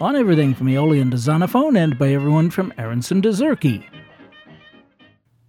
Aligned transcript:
on 0.00 0.16
everything 0.16 0.54
from 0.54 0.68
Aeolian 0.68 1.10
to 1.10 1.16
Zonophone 1.16 1.76
and 1.76 1.98
by 1.98 2.12
everyone 2.12 2.50
from 2.50 2.72
Aaronson 2.78 3.22
to 3.22 3.28
Zurke. 3.30 3.84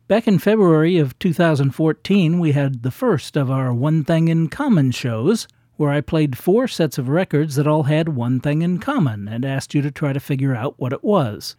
Back 0.07 0.27
in 0.27 0.37
February 0.37 0.97
of 0.97 1.17
2014, 1.19 2.39
we 2.39 2.51
had 2.51 2.83
the 2.83 2.91
first 2.91 3.37
of 3.37 3.49
our 3.49 3.73
One 3.73 4.03
Thing 4.03 4.27
in 4.27 4.49
Common 4.49 4.91
shows, 4.91 5.47
where 5.77 5.89
I 5.89 6.01
played 6.01 6.37
four 6.37 6.67
sets 6.67 6.97
of 6.97 7.09
records 7.09 7.55
that 7.55 7.67
all 7.67 7.83
had 7.83 8.09
one 8.09 8.39
thing 8.39 8.61
in 8.61 8.79
common 8.79 9.27
and 9.27 9.43
asked 9.43 9.73
you 9.73 9.81
to 9.81 9.91
try 9.91 10.13
to 10.13 10.19
figure 10.19 10.55
out 10.55 10.75
what 10.77 10.93
it 10.93 11.03
was. 11.03 11.55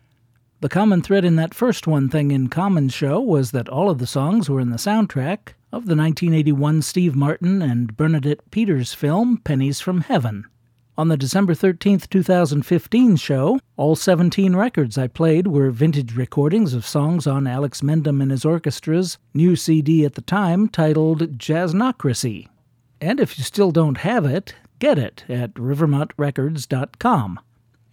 The 0.61 0.69
common 0.69 1.03
thread 1.03 1.25
in 1.25 1.37
that 1.37 1.53
first 1.53 1.87
One 1.87 2.09
Thing 2.09 2.31
in 2.31 2.49
Common 2.49 2.89
show 2.89 3.21
was 3.21 3.51
that 3.51 3.69
all 3.69 3.91
of 3.91 3.99
the 3.99 4.07
songs 4.07 4.49
were 4.49 4.61
in 4.61 4.71
the 4.71 4.77
soundtrack 4.77 5.55
of 5.73 5.87
the 5.87 5.97
1981 5.97 6.83
Steve 6.83 7.17
Martin 7.17 7.61
and 7.61 7.97
Bernadette 7.97 8.51
Peters 8.51 8.95
film 8.95 9.39
Pennies 9.39 9.81
from 9.81 10.03
Heaven. 10.03 10.47
On 10.97 11.09
the 11.09 11.17
December 11.17 11.55
13th, 11.55 12.09
2015 12.09 13.17
show, 13.17 13.59
all 13.77 13.97
17 13.97 14.55
records 14.55 14.97
I 14.97 15.09
played 15.09 15.49
were 15.49 15.73
vintage 15.73 16.15
recordings 16.15 16.73
of 16.73 16.87
songs 16.87 17.27
on 17.27 17.49
Alex 17.49 17.81
Mendham 17.81 18.23
and 18.23 18.31
his 18.31 18.45
orchestra's 18.45 19.19
new 19.35 19.57
CD 19.57 20.05
at 20.05 20.15
the 20.15 20.23
time 20.23 20.69
titled 20.69 21.37
Jazznocracy. 21.37 22.47
And 23.01 23.19
if 23.19 23.37
you 23.37 23.43
still 23.43 23.73
don't 23.73 23.99
have 23.99 24.25
it, 24.25 24.55
get 24.79 24.97
it 24.97 25.25
at 25.29 25.55
rivermontrecords.com. 25.55 27.41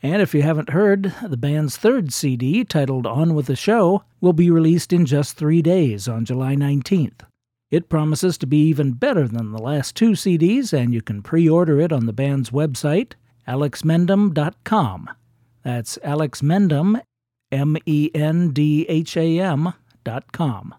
And 0.03 0.21
if 0.21 0.35
you 0.35 0.43
haven't 0.43 0.69
heard, 0.69 1.15
the 1.23 1.37
band's 1.37 1.77
third 1.77 2.13
CD, 2.13 2.63
titled 2.63 3.07
On 3.07 3.33
With 3.33 3.47
the 3.47 3.55
Show, 3.55 4.03
will 4.19 4.33
be 4.33 4.51
released 4.51 4.93
in 4.93 5.07
just 5.07 5.37
three 5.37 5.63
days 5.63 6.07
on 6.07 6.23
July 6.23 6.55
19th. 6.55 7.21
It 7.71 7.87
promises 7.87 8.37
to 8.39 8.45
be 8.45 8.61
even 8.67 8.91
better 8.91 9.29
than 9.29 9.53
the 9.53 9.61
last 9.61 9.95
two 9.95 10.11
CDs, 10.11 10.73
and 10.73 10.93
you 10.93 11.01
can 11.01 11.23
pre 11.23 11.49
order 11.49 11.79
it 11.79 11.93
on 11.93 12.05
the 12.05 12.13
band's 12.13 12.49
website, 12.49 13.13
alexmendham.com. 13.47 15.09
That's 15.63 15.97
Alex 16.03 16.41
Mendham, 16.41 17.01
M 17.49 17.77
E 17.85 18.11
N 18.13 18.49
D 18.49 18.85
H 18.89 19.15
A 19.15 19.39
M, 19.39 19.73
dot 20.03 20.33
com. 20.33 20.75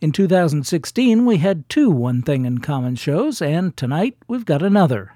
In 0.00 0.12
2016, 0.12 1.26
we 1.26 1.38
had 1.38 1.68
two 1.68 1.90
One 1.90 2.22
Thing 2.22 2.46
in 2.46 2.58
Common 2.58 2.96
shows, 2.96 3.42
and 3.42 3.76
tonight 3.76 4.16
we've 4.28 4.46
got 4.46 4.62
another. 4.62 5.12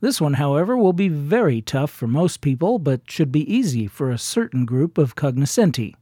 This 0.00 0.20
one, 0.20 0.34
however, 0.34 0.76
will 0.76 0.92
be 0.92 1.08
very 1.08 1.62
tough 1.62 1.90
for 1.90 2.06
most 2.06 2.42
people, 2.42 2.78
but 2.78 3.10
should 3.10 3.32
be 3.32 3.50
easy 3.50 3.86
for 3.86 4.10
a 4.10 4.18
certain 4.18 4.66
group 4.66 4.98
of 4.98 5.14
cognoscenti. 5.14 5.94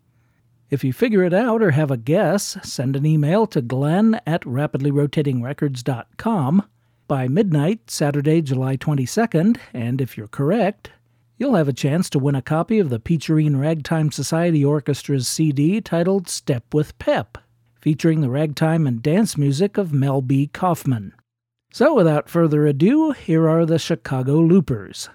If 0.73 0.83
you 0.83 0.93
figure 0.95 1.23
it 1.23 1.35
out 1.35 1.63
or 1.63 1.73
have 1.73 1.91
a 1.91 1.99
guess, 1.99 2.57
send 2.63 2.97
an 2.97 3.05
email 3.05 3.47
to 3.49 3.61
glenn 3.61 4.19
at 4.27 4.41
rapidlyrotatingrecords.com 4.45 6.67
by 7.07 7.29
midnight, 7.29 7.91
Saturday, 7.91 8.41
July 8.41 8.79
22nd, 8.79 9.59
and 9.75 10.01
if 10.01 10.17
you're 10.17 10.29
correct, 10.29 10.91
you'll 11.37 11.57
have 11.57 11.69
a 11.69 11.75
chance 11.75 12.09
to 12.09 12.19
win 12.19 12.35
a 12.35 12.41
copy 12.41 12.79
of 12.79 12.89
the 12.89 12.99
Peacherine 12.99 13.61
Ragtime 13.61 14.11
Society 14.11 14.63
Orchestra's 14.63 15.29
CD 15.29 15.83
titled 15.83 16.27
Step 16.27 16.73
with 16.73 16.99
Pep, 16.99 17.37
featuring 17.79 18.23
the 18.23 18.31
ragtime 18.31 18.87
and 18.87 19.03
dance 19.03 19.37
music 19.37 19.77
of 19.77 19.93
Mel 19.93 20.23
B. 20.23 20.47
Kaufman. 20.47 21.13
So, 21.71 21.93
without 21.93 22.31
further 22.31 22.67
ado, 22.67 23.11
here 23.11 23.47
are 23.47 23.67
the 23.67 23.79
Chicago 23.79 24.39
Loopers. 24.39 25.11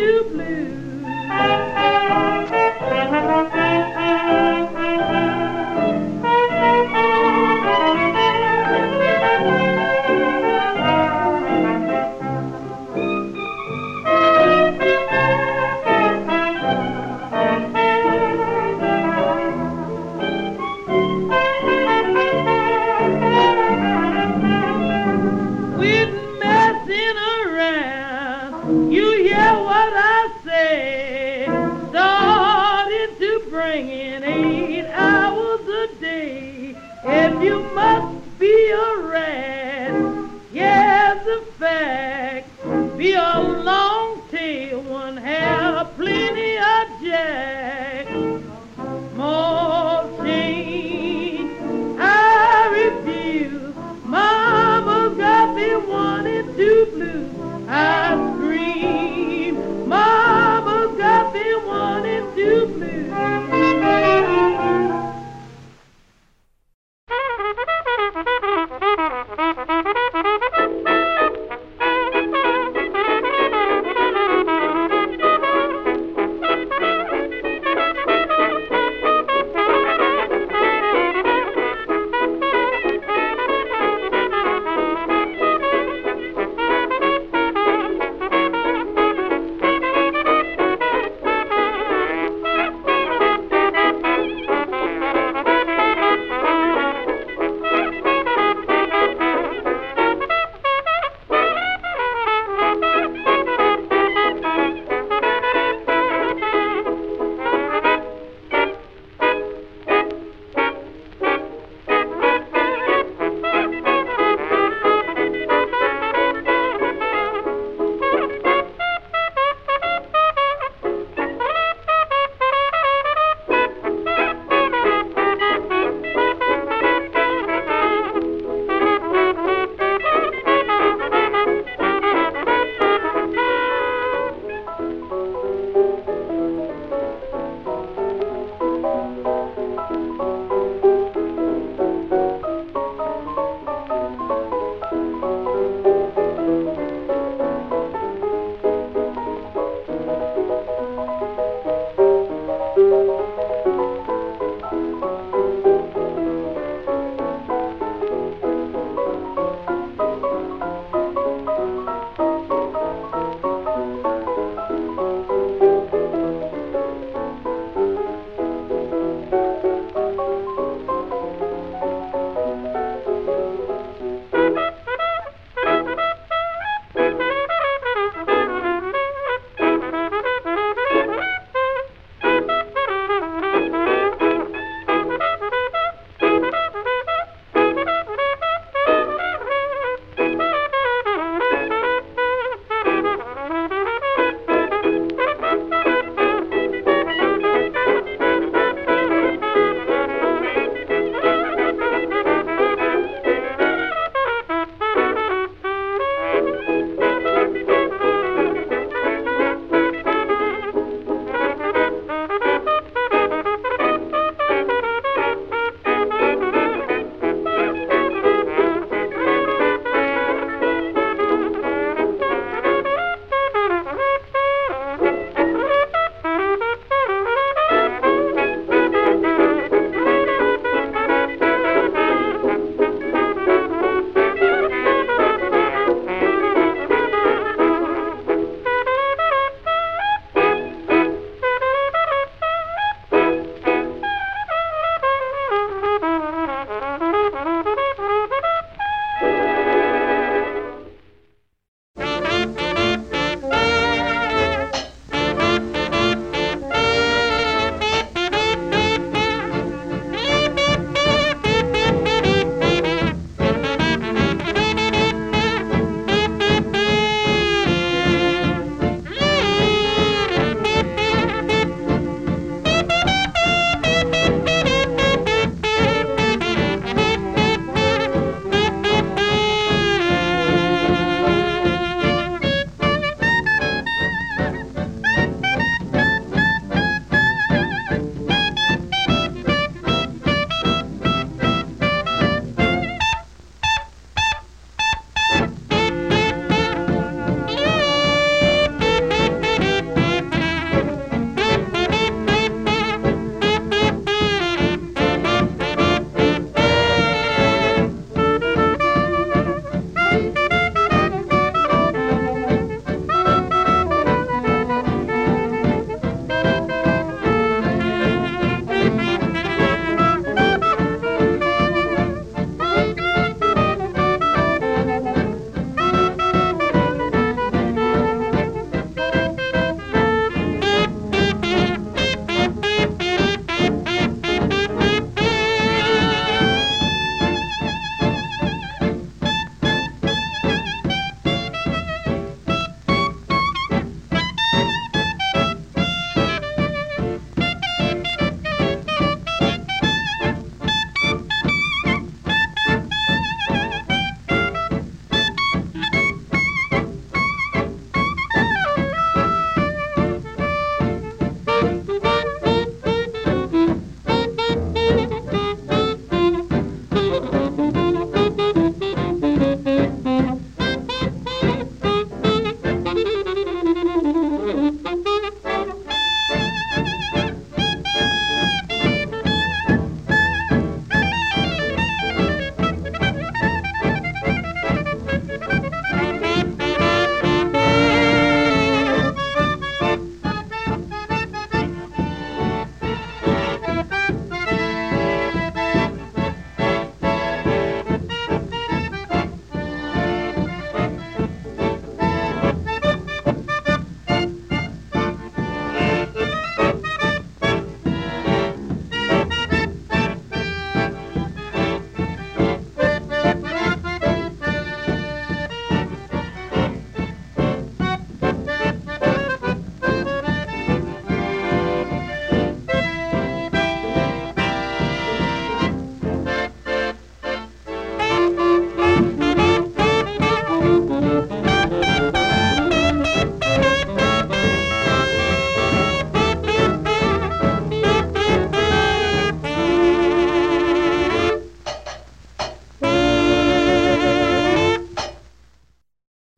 blue, 0.00 0.24
blue. 0.32 0.70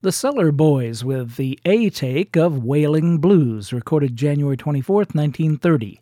The 0.03 0.11
Cellar 0.11 0.51
Boys 0.51 1.05
with 1.05 1.37
the 1.37 1.61
A 1.65 1.89
take 1.89 2.37
of 2.37 2.65
Wailing 2.65 3.19
Blues, 3.19 3.73
recorded 3.73 4.17
January 4.17 4.57
24, 4.57 4.97
1930. 4.97 6.01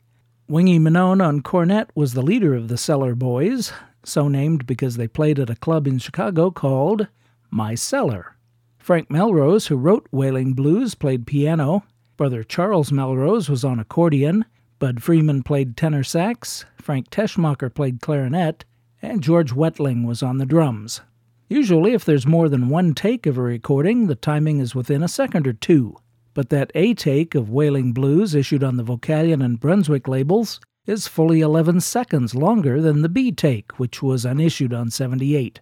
Wingy 0.49 0.79
Manone 0.79 1.23
on 1.23 1.43
cornet 1.43 1.91
was 1.95 2.15
the 2.15 2.23
leader 2.23 2.55
of 2.55 2.69
the 2.69 2.79
Cellar 2.79 3.15
Boys, 3.15 3.75
so 4.03 4.27
named 4.27 4.67
because 4.67 4.97
they 4.97 5.07
played 5.07 5.39
at 5.39 5.51
a 5.51 5.55
club 5.55 5.87
in 5.87 5.99
Chicago 5.99 6.51
called 6.51 7.09
My 7.51 7.75
Cellar. 7.75 8.37
Frank 8.79 9.11
Melrose, 9.11 9.67
who 9.67 9.77
wrote 9.77 10.09
Wailing 10.11 10.55
Blues, 10.55 10.95
played 10.95 11.27
piano. 11.27 11.85
Brother 12.17 12.43
Charles 12.43 12.91
Melrose 12.91 13.51
was 13.51 13.67
on 13.67 13.79
accordion. 13.79 14.47
Bud 14.79 15.03
Freeman 15.03 15.43
played 15.43 15.77
tenor 15.77 16.05
sax. 16.05 16.65
Frank 16.81 17.11
Teschemacher 17.11 17.69
played 17.69 18.01
clarinet. 18.01 18.65
And 19.03 19.23
George 19.23 19.53
Wettling 19.53 20.07
was 20.07 20.23
on 20.23 20.39
the 20.39 20.47
drums. 20.47 21.03
Usually, 21.51 21.95
if 21.95 22.05
there's 22.05 22.29
more 22.29 22.49
than 22.49 22.69
one 22.69 22.95
take 22.95 23.27
of 23.27 23.37
a 23.37 23.43
recording, 23.43 24.07
the 24.07 24.15
timing 24.15 24.61
is 24.61 24.77
within 24.77 25.03
a 25.03 25.09
second 25.09 25.49
or 25.49 25.53
two. 25.53 25.97
But 26.33 26.49
that 26.51 26.71
A 26.77 26.95
take 26.95 27.35
of 27.35 27.51
Wailing 27.51 27.93
Blues, 27.93 28.37
issued 28.37 28.63
on 28.63 28.77
the 28.77 28.85
Vocalion 28.85 29.45
and 29.45 29.59
Brunswick 29.59 30.07
labels, 30.07 30.61
is 30.87 31.09
fully 31.09 31.41
11 31.41 31.81
seconds 31.81 32.37
longer 32.37 32.81
than 32.81 33.03
the 33.03 33.09
B 33.09 33.33
take, 33.33 33.81
which 33.81 34.01
was 34.01 34.25
unissued 34.25 34.73
on 34.73 34.91
78. 34.91 35.61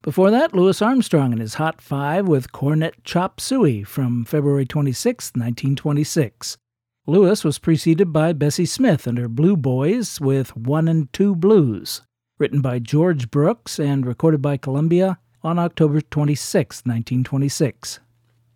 Before 0.00 0.30
that, 0.30 0.54
Louis 0.54 0.80
Armstrong 0.80 1.32
and 1.32 1.42
his 1.42 1.54
Hot 1.54 1.82
Five 1.82 2.26
with 2.26 2.52
Cornet 2.52 3.04
Chop 3.04 3.38
Suey 3.38 3.82
from 3.82 4.24
February 4.24 4.64
26, 4.64 5.32
1926. 5.34 6.56
Louis 7.06 7.44
was 7.44 7.58
preceded 7.58 8.14
by 8.14 8.32
Bessie 8.32 8.64
Smith 8.64 9.06
and 9.06 9.18
her 9.18 9.28
Blue 9.28 9.58
Boys 9.58 10.22
with 10.22 10.56
One 10.56 10.88
and 10.88 11.12
Two 11.12 11.36
Blues 11.36 12.00
written 12.38 12.60
by 12.60 12.78
George 12.78 13.30
Brooks 13.30 13.80
and 13.80 14.06
recorded 14.06 14.40
by 14.40 14.56
Columbia 14.56 15.18
on 15.42 15.58
October 15.58 16.00
26, 16.00 16.78
1926. 16.86 17.98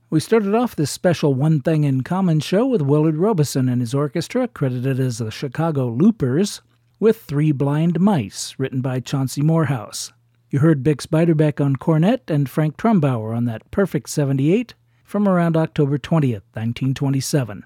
We 0.09 0.21
started 0.21 0.55
off 0.55 0.77
this 0.77 0.91
special 0.91 1.35
One 1.35 1.61
Thing 1.61 1.85
in 1.85 2.03
Common 2.03 2.39
show 2.41 2.67
with 2.67 2.83
Willard 2.83 3.17
Robison 3.17 3.69
and 3.69 3.81
his 3.81 3.95
orchestra, 3.95 4.47
credited 4.47 5.01
as 5.01 5.19
the 5.19 5.31
Chicago 5.31 5.89
Loopers, 5.89 6.63
with 7.01 7.23
Three 7.23 7.51
Blind 7.51 7.99
Mice, 7.99 8.55
written 8.59 8.81
by 8.81 9.01
Chauncey 9.01 9.43
Morehouse. 9.43 10.13
You 10.51 10.61
heard 10.61 10.85
Bix 10.85 11.07
Beiderbecke 11.07 11.65
on 11.65 11.77
cornet 11.77 12.31
and 12.31 12.49
Frank 12.49 12.77
Trumbauer 12.77 13.35
on 13.35 13.47
that 13.47 13.69
perfect 13.71 14.11
78 14.11 14.75
from 15.03 15.27
around 15.27 15.57
October 15.57 15.99
20th, 15.99 16.45
1927. 16.53 17.65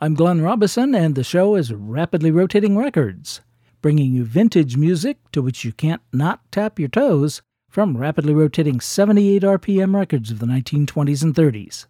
I'm 0.00 0.14
Glenn 0.14 0.42
Robison, 0.42 0.94
and 0.94 1.14
the 1.14 1.24
show 1.24 1.56
is 1.56 1.72
Rapidly 1.72 2.30
Rotating 2.30 2.76
Records 2.76 3.40
bringing 3.84 4.14
you 4.14 4.24
vintage 4.24 4.78
music 4.78 5.18
to 5.30 5.42
which 5.42 5.62
you 5.62 5.70
can't 5.70 6.00
not 6.10 6.40
tap 6.50 6.78
your 6.78 6.88
toes 6.88 7.42
from 7.68 7.98
rapidly 7.98 8.32
rotating 8.32 8.80
78 8.80 9.42
RPM 9.42 9.94
records 9.94 10.30
of 10.30 10.38
the 10.38 10.46
1920s 10.46 11.22
and 11.22 11.34
30s. 11.34 11.84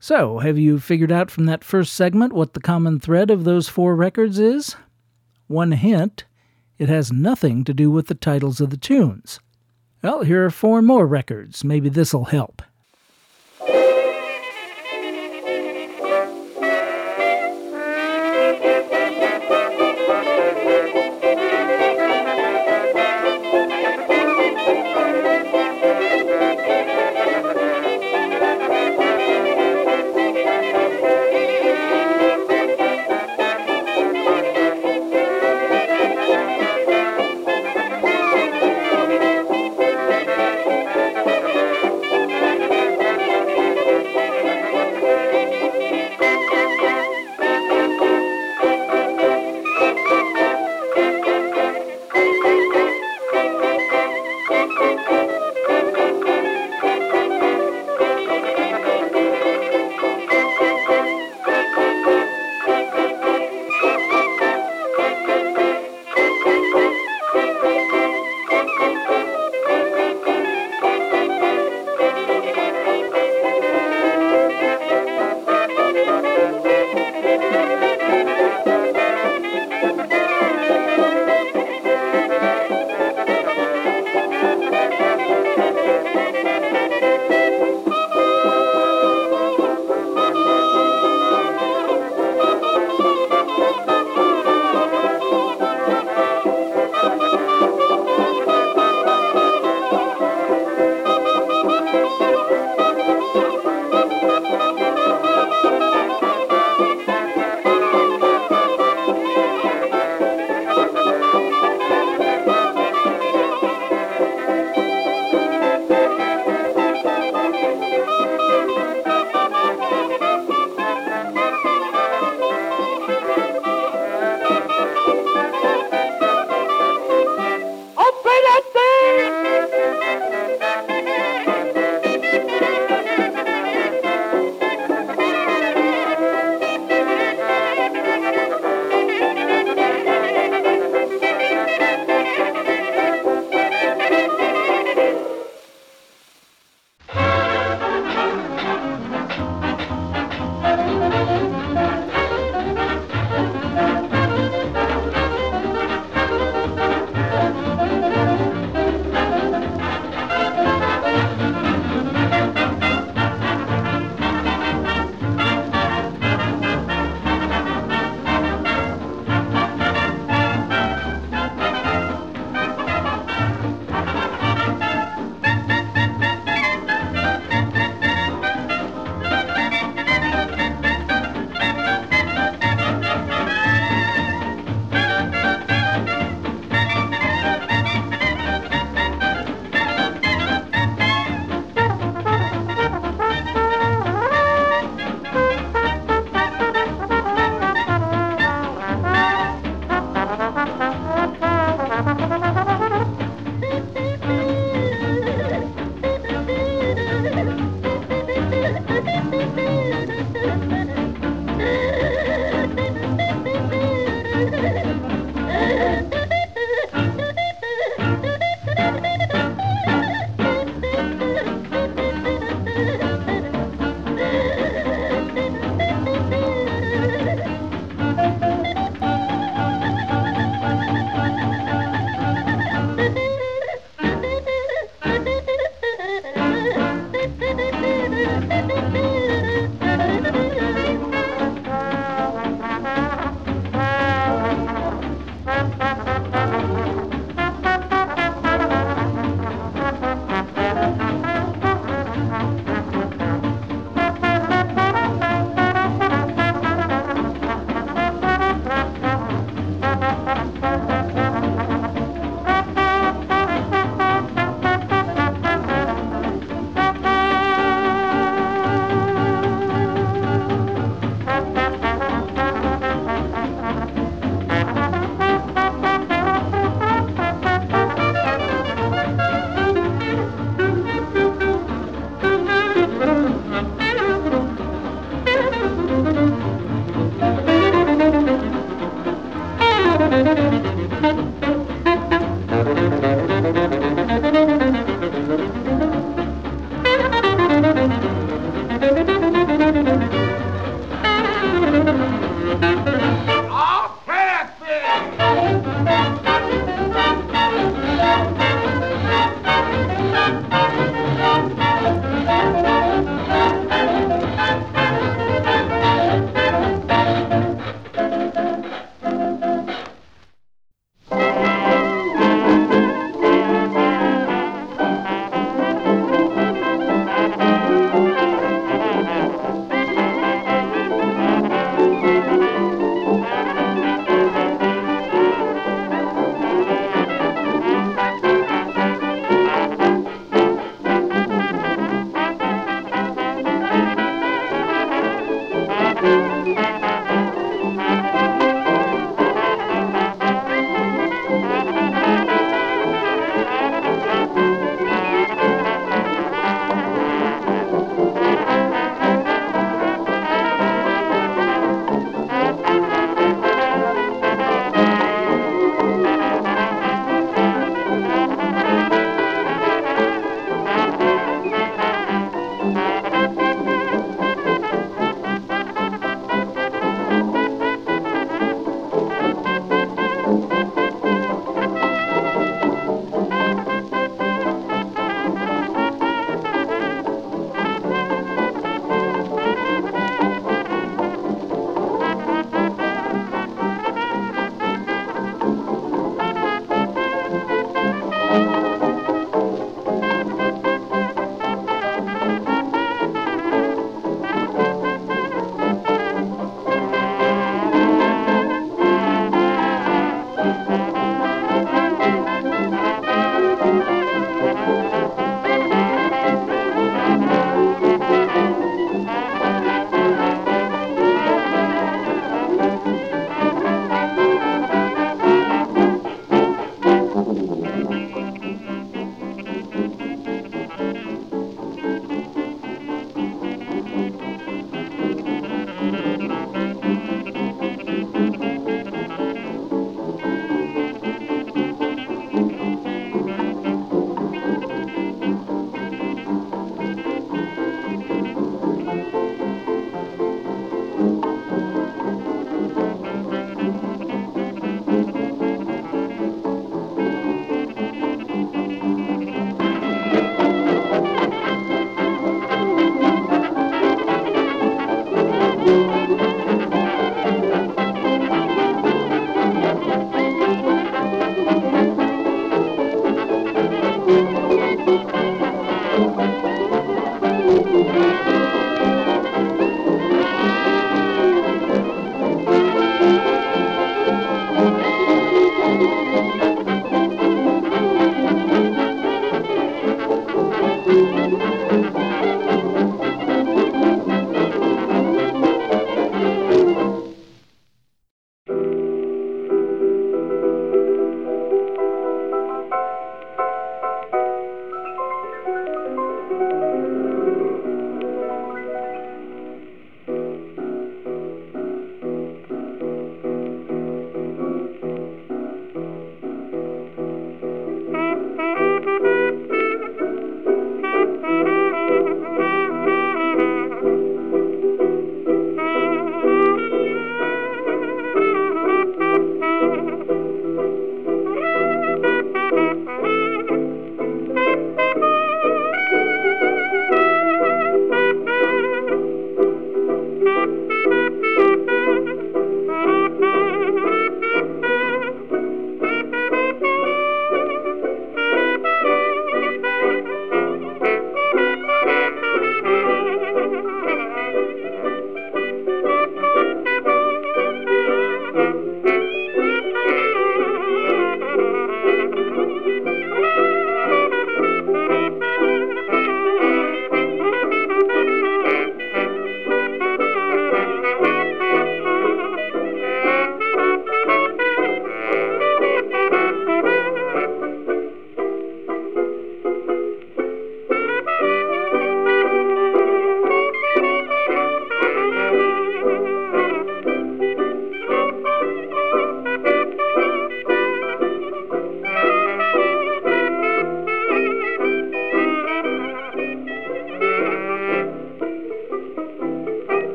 So, 0.00 0.38
have 0.38 0.56
you 0.56 0.80
figured 0.80 1.12
out 1.12 1.30
from 1.30 1.44
that 1.44 1.62
first 1.62 1.92
segment 1.92 2.32
what 2.32 2.54
the 2.54 2.60
common 2.60 2.98
thread 2.98 3.30
of 3.30 3.44
those 3.44 3.68
four 3.68 3.94
records 3.94 4.38
is? 4.38 4.74
One 5.48 5.72
hint 5.72 6.24
it 6.78 6.88
has 6.88 7.12
nothing 7.12 7.62
to 7.64 7.74
do 7.74 7.90
with 7.90 8.06
the 8.06 8.14
titles 8.14 8.62
of 8.62 8.70
the 8.70 8.78
tunes. 8.78 9.38
Well, 10.02 10.22
here 10.22 10.46
are 10.46 10.50
four 10.50 10.80
more 10.80 11.06
records. 11.06 11.62
Maybe 11.62 11.90
this'll 11.90 12.24
help. 12.24 12.62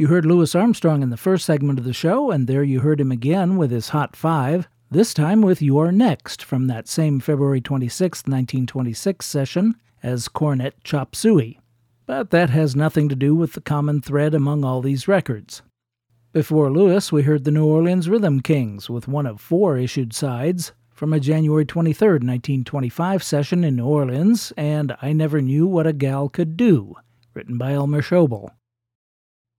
You 0.00 0.06
heard 0.06 0.24
Louis 0.24 0.54
Armstrong 0.54 1.02
in 1.02 1.10
the 1.10 1.16
first 1.16 1.44
segment 1.44 1.80
of 1.80 1.84
the 1.84 1.92
show, 1.92 2.30
and 2.30 2.46
there 2.46 2.62
you 2.62 2.78
heard 2.78 3.00
him 3.00 3.10
again 3.10 3.56
with 3.56 3.72
his 3.72 3.88
Hot 3.88 4.14
Five, 4.14 4.68
this 4.92 5.12
time 5.12 5.42
with 5.42 5.60
You're 5.60 5.90
Next 5.90 6.40
from 6.40 6.68
that 6.68 6.86
same 6.86 7.18
February 7.18 7.60
26, 7.60 8.18
1926 8.20 9.26
session 9.26 9.74
as 10.00 10.28
Cornet 10.28 10.76
Chop 10.84 11.16
Suey. 11.16 11.58
But 12.06 12.30
that 12.30 12.50
has 12.50 12.76
nothing 12.76 13.08
to 13.08 13.16
do 13.16 13.34
with 13.34 13.54
the 13.54 13.60
common 13.60 14.00
thread 14.00 14.34
among 14.34 14.64
all 14.64 14.82
these 14.82 15.08
records. 15.08 15.62
Before 16.32 16.70
Louis, 16.70 17.10
we 17.10 17.22
heard 17.22 17.42
the 17.42 17.50
New 17.50 17.66
Orleans 17.66 18.08
Rhythm 18.08 18.38
Kings 18.38 18.88
with 18.88 19.08
one 19.08 19.26
of 19.26 19.40
four 19.40 19.76
issued 19.78 20.12
sides 20.12 20.70
from 20.94 21.12
a 21.12 21.18
January 21.18 21.64
23, 21.64 22.08
1925 22.08 23.24
session 23.24 23.64
in 23.64 23.74
New 23.74 23.86
Orleans, 23.86 24.52
and 24.56 24.94
I 25.02 25.12
Never 25.12 25.42
Knew 25.42 25.66
What 25.66 25.88
a 25.88 25.92
Gal 25.92 26.28
Could 26.28 26.56
Do, 26.56 26.94
written 27.34 27.58
by 27.58 27.72
Elmer 27.72 28.00
Schobel. 28.00 28.50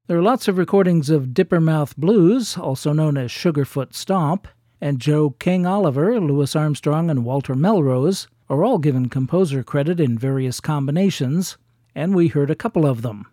There 0.09 0.17
are 0.17 0.23
lots 0.23 0.47
of 0.47 0.57
recordings 0.57 1.11
of 1.11 1.35
Dippermouth 1.35 1.95
Blues, 1.95 2.57
also 2.57 2.93
known 2.93 3.15
as 3.15 3.29
Sugarfoot 3.29 3.93
Stomp, 3.93 4.47
and 4.81 4.99
Joe 4.99 5.29
King 5.29 5.67
Oliver, 5.67 6.19
Louis 6.19 6.55
Armstrong, 6.55 7.11
and 7.11 7.23
Walter 7.23 7.53
Melrose 7.53 8.27
are 8.49 8.63
all 8.63 8.79
given 8.79 9.09
composer 9.09 9.61
credit 9.63 9.99
in 9.99 10.17
various 10.17 10.59
combinations, 10.59 11.59
and 11.93 12.15
we 12.15 12.27
heard 12.27 12.49
a 12.49 12.55
couple 12.55 12.87
of 12.87 13.03
them. 13.03 13.27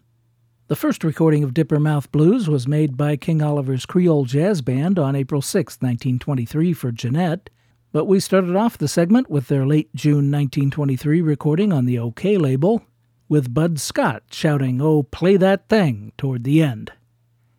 The 0.69 0.77
first 0.77 1.03
recording 1.03 1.43
of 1.43 1.55
Dippermouth 1.55 2.12
Blues 2.12 2.47
was 2.47 2.69
made 2.69 2.99
by 2.99 3.17
King 3.17 3.41
Oliver's 3.41 3.87
Creole 3.87 4.27
Jazz 4.27 4.61
Band 4.61 4.99
on 4.99 5.17
April 5.17 5.41
6, 5.41 5.77
1923, 5.77 6.75
for 6.75 6.93
Gennett, 6.93 7.49
but 7.91 8.05
we 8.05 8.21
started 8.21 8.55
off 8.55 8.77
the 8.77 8.87
segment 8.87 9.31
with 9.31 9.49
their 9.49 9.65
late 9.65 9.89
June 9.95 10.31
1923 10.31 11.23
recording 11.23 11.73
on 11.73 11.87
the 11.87 11.97
OKeh 11.97 12.39
label, 12.39 12.85
with 13.29 13.53
Bud 13.53 13.81
Scott 13.81 14.25
shouting, 14.31 14.81
Oh, 14.81 15.03
play 15.03 15.37
that 15.37 15.69
thing, 15.69 16.12
toward 16.17 16.45
the 16.45 16.62
end. 16.62 16.93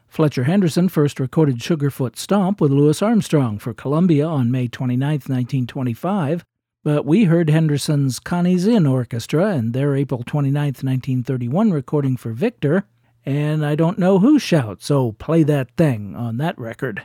Fletcher 0.07 0.45
Henderson 0.45 0.89
first 0.89 1.19
recorded 1.19 1.57
Sugarfoot 1.59 2.15
Stomp 2.15 2.59
with 2.59 2.71
Louis 2.71 3.01
Armstrong 3.01 3.59
for 3.59 3.73
Columbia 3.73 4.25
on 4.25 4.49
May 4.49 4.67
29, 4.67 5.09
1925, 5.09 6.43
but 6.83 7.05
we 7.05 7.25
heard 7.25 7.49
Henderson's 7.49 8.19
Connie's 8.19 8.65
Inn 8.65 8.87
Orchestra 8.87 9.49
and 9.49 9.73
their 9.73 9.95
April 9.95 10.23
29, 10.25 10.53
1931 10.63 11.71
recording 11.71 12.17
for 12.17 12.31
Victor, 12.31 12.85
and 13.25 13.65
I 13.65 13.75
don't 13.75 13.99
know 13.99 14.19
who 14.19 14.39
shouts, 14.39 14.89
Oh, 14.89 15.11
play 15.11 15.43
that 15.43 15.75
thing, 15.75 16.15
on 16.15 16.37
that 16.37 16.57
record. 16.57 17.03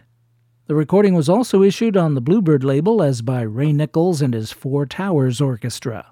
The 0.66 0.76
recording 0.76 1.14
was 1.14 1.28
also 1.28 1.62
issued 1.62 1.96
on 1.96 2.14
the 2.14 2.20
Bluebird 2.20 2.62
label 2.62 3.02
as 3.02 3.20
by 3.20 3.42
Ray 3.42 3.72
Nichols 3.72 4.22
and 4.22 4.32
his 4.32 4.52
Four 4.52 4.86
Towers 4.86 5.40
Orchestra. 5.40 6.11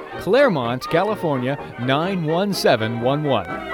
Claremont, 0.19 0.87
California 0.89 1.57
91711. 1.81 3.71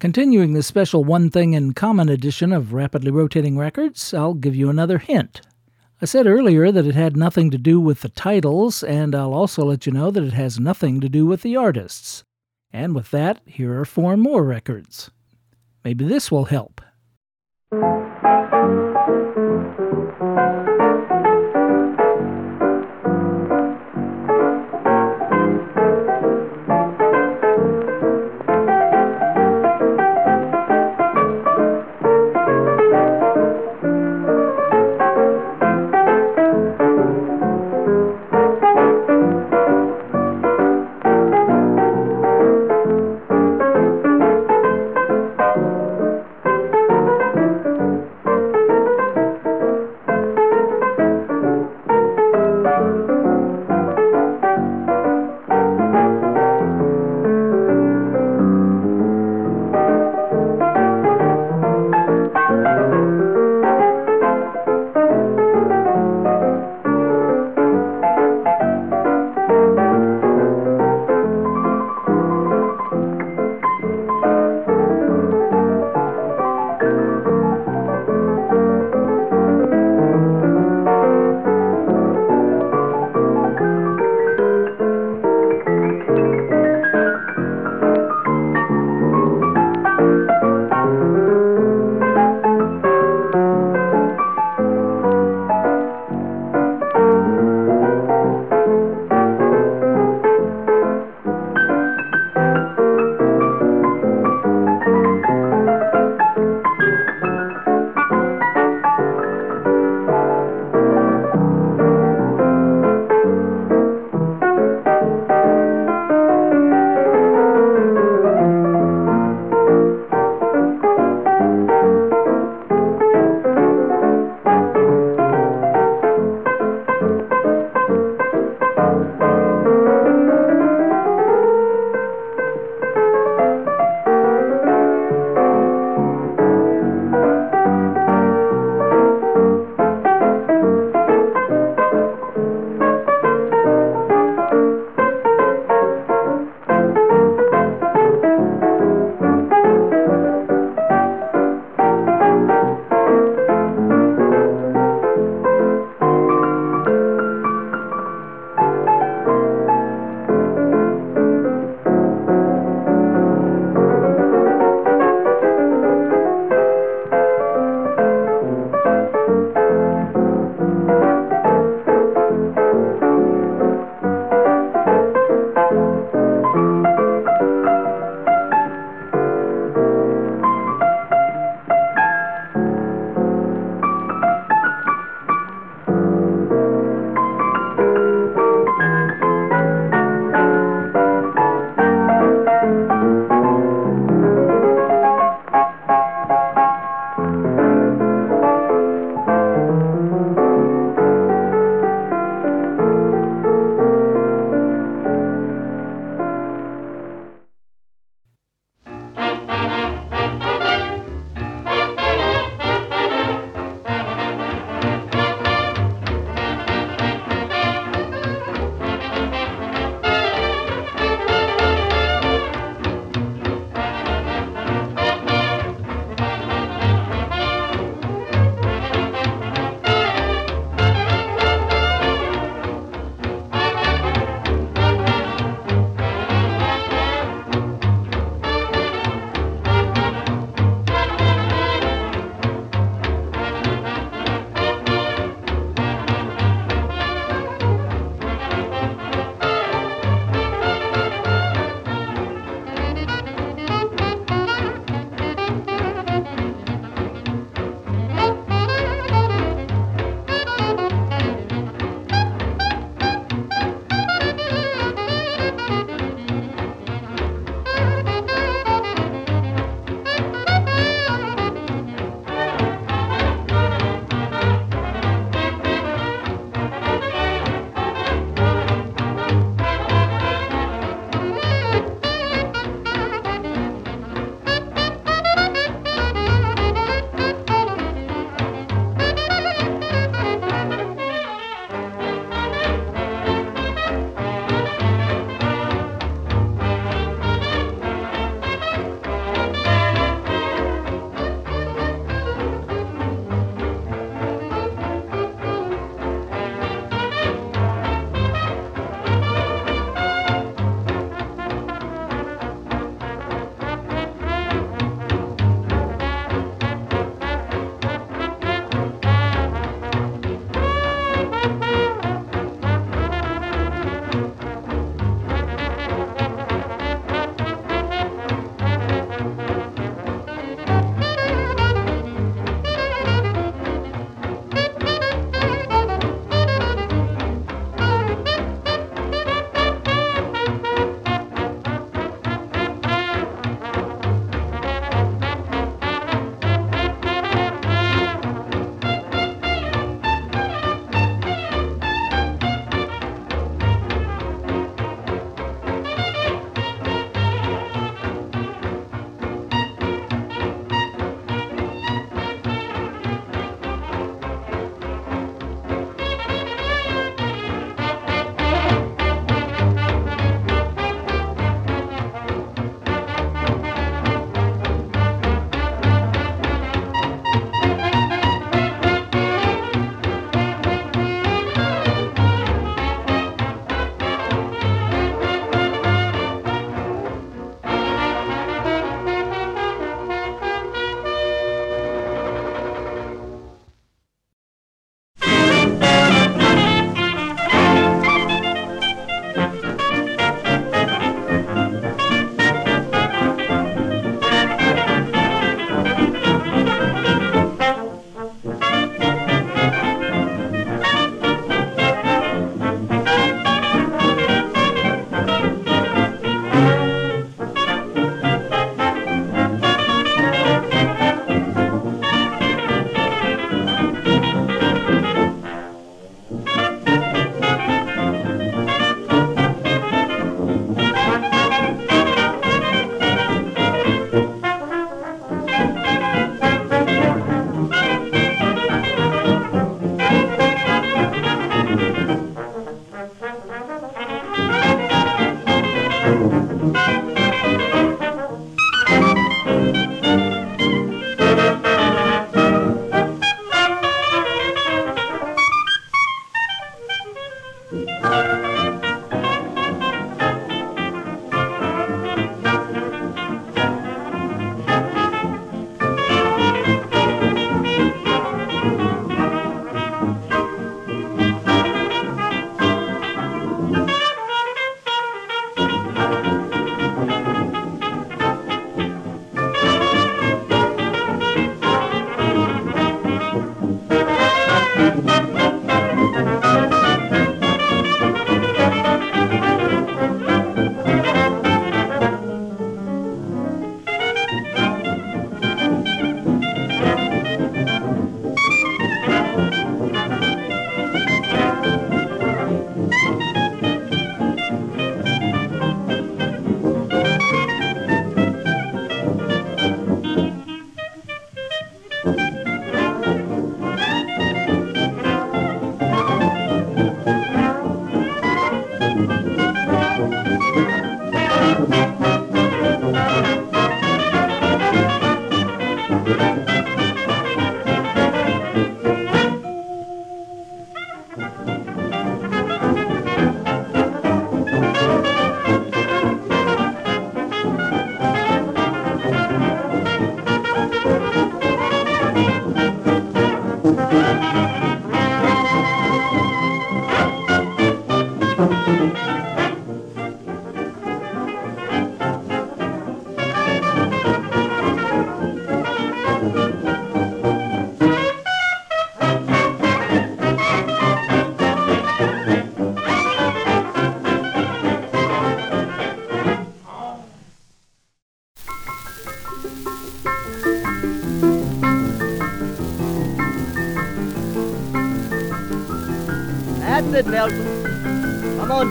Continuing 0.00 0.54
the 0.54 0.62
special 0.62 1.04
One 1.04 1.28
Thing 1.30 1.52
in 1.52 1.74
Common 1.74 2.08
edition 2.08 2.52
of 2.52 2.72
Rapidly 2.72 3.10
Rotating 3.10 3.58
Records, 3.58 4.14
I'll 4.14 4.34
give 4.34 4.56
you 4.56 4.70
another 4.70 4.96
hint. 4.98 5.42
I 6.02 6.06
said 6.06 6.26
earlier 6.26 6.72
that 6.72 6.86
it 6.86 6.94
had 6.94 7.18
nothing 7.18 7.50
to 7.50 7.58
do 7.58 7.78
with 7.78 8.00
the 8.00 8.08
titles, 8.08 8.82
and 8.82 9.14
I'll 9.14 9.34
also 9.34 9.66
let 9.66 9.84
you 9.84 9.92
know 9.92 10.10
that 10.10 10.24
it 10.24 10.32
has 10.32 10.58
nothing 10.58 11.02
to 11.02 11.10
do 11.10 11.26
with 11.26 11.42
the 11.42 11.56
artists. 11.56 12.24
And 12.72 12.94
with 12.94 13.10
that, 13.10 13.42
here 13.44 13.78
are 13.78 13.84
four 13.84 14.16
more 14.16 14.42
records. 14.42 15.10
Maybe 15.84 16.06
this 16.06 16.30
will 16.30 16.46
help. 16.46 16.80
That's 17.70 17.82
it, 17.84 17.99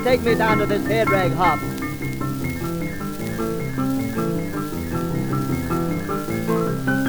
Take 0.03 0.21
me 0.21 0.33
down 0.33 0.57
to 0.57 0.65
this 0.65 0.85
head 0.87 1.09
rag 1.09 1.31
hop. 1.33 1.59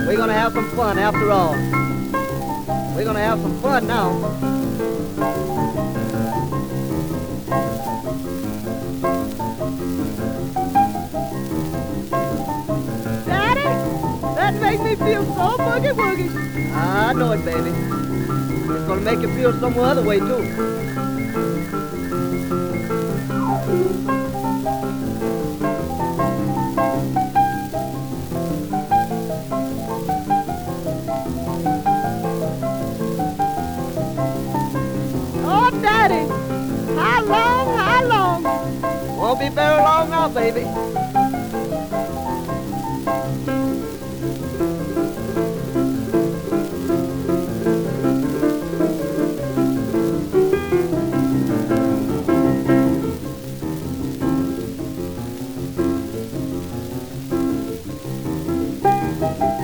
We're 0.07 0.17
gonna 0.17 0.35
have 0.35 0.53
some 0.53 0.69
fun 0.71 0.99
after 0.99 1.31
all. 1.31 1.53
We're 2.95 3.05
gonna 3.05 3.21
have 3.21 3.41
some 3.41 3.59
fun 3.63 3.87
now. 3.87 4.11
Daddy, 13.25 13.63
that 14.35 14.55
makes 14.61 14.83
me 14.83 14.97
feel 14.97 15.25
so 15.25 15.57
boogie 15.57 15.95
woogie. 15.95 16.75
I 16.75 17.13
know 17.15 17.33
it, 17.33 17.45
baby. 17.45 17.71
It's 17.71 18.87
gonna 18.87 19.01
make 19.01 19.21
you 19.21 19.35
feel 19.35 19.59
some 19.59 19.79
other 19.79 20.03
way, 20.03 20.19
too. 20.19 20.80
Baby. 40.53 40.67